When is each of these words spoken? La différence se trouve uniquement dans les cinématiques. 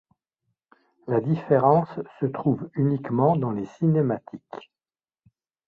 La 1.05 1.21
différence 1.21 1.99
se 2.19 2.25
trouve 2.25 2.71
uniquement 2.73 3.35
dans 3.35 3.51
les 3.51 3.67
cinématiques. 3.67 4.71